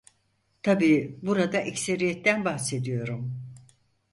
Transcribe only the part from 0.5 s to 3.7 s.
Tabiî burada ekseriyetten bahsediyorum.